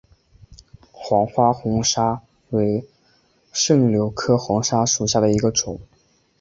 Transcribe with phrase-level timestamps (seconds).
[0.91, 2.83] 黄花红砂为
[3.53, 5.79] 柽柳科红砂属下的一个种。